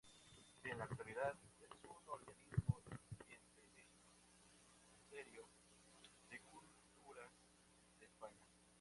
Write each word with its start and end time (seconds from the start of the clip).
En 0.63 0.79
la 0.79 0.85
actualidad 0.85 1.35
es 1.61 1.69
un 1.87 2.01
organismo 2.07 2.81
dependiente 2.89 3.61
del 3.75 4.47
Ministerio 4.49 5.47
de 6.31 6.39
Cultura 6.39 7.21
de 7.99 8.05
España. 8.07 8.47